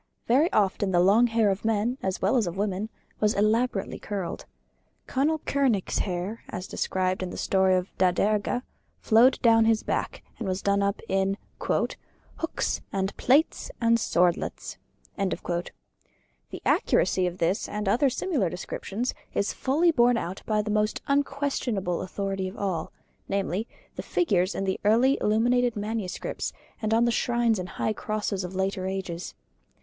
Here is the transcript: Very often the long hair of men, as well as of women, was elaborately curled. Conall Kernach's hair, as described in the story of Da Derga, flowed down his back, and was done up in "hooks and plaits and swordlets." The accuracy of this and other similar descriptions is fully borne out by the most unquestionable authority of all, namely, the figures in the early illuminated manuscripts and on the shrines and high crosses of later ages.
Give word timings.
Very 0.25 0.51
often 0.51 0.89
the 0.89 0.99
long 0.99 1.27
hair 1.27 1.51
of 1.51 1.63
men, 1.63 1.99
as 2.01 2.23
well 2.23 2.35
as 2.35 2.47
of 2.47 2.57
women, 2.57 2.89
was 3.19 3.35
elaborately 3.35 3.99
curled. 3.99 4.45
Conall 5.07 5.41
Kernach's 5.45 5.99
hair, 5.99 6.41
as 6.49 6.65
described 6.65 7.21
in 7.21 7.29
the 7.29 7.37
story 7.37 7.75
of 7.75 7.95
Da 7.99 8.11
Derga, 8.11 8.63
flowed 8.99 9.39
down 9.43 9.65
his 9.65 9.83
back, 9.83 10.23
and 10.39 10.47
was 10.47 10.63
done 10.63 10.81
up 10.81 11.01
in 11.07 11.37
"hooks 12.37 12.81
and 12.91 13.15
plaits 13.15 13.69
and 13.79 13.99
swordlets." 13.99 14.77
The 15.19 16.61
accuracy 16.65 17.27
of 17.27 17.37
this 17.37 17.69
and 17.69 17.87
other 17.87 18.09
similar 18.09 18.49
descriptions 18.49 19.13
is 19.35 19.53
fully 19.53 19.91
borne 19.91 20.17
out 20.17 20.41
by 20.47 20.63
the 20.63 20.71
most 20.71 20.99
unquestionable 21.07 22.01
authority 22.01 22.47
of 22.47 22.57
all, 22.57 22.91
namely, 23.29 23.67
the 23.95 24.01
figures 24.01 24.55
in 24.55 24.63
the 24.63 24.79
early 24.83 25.19
illuminated 25.21 25.75
manuscripts 25.75 26.53
and 26.81 26.91
on 26.91 27.05
the 27.05 27.11
shrines 27.11 27.59
and 27.59 27.69
high 27.69 27.93
crosses 27.93 28.43
of 28.43 28.55
later 28.55 28.87
ages. 28.87 29.35